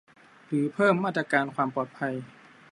[0.47, 2.13] หรือเพิ่มมาตรการความปลอดภัย